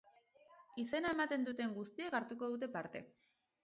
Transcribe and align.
Izena 0.85 1.13
ematen 1.17 1.47
duten 1.51 1.79
guztiek 1.79 2.21
hartuko 2.23 2.53
dute 2.57 2.75
parte. 2.79 3.09